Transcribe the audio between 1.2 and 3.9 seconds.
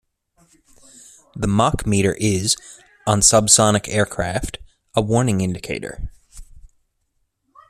The Machmeter is, on subsonic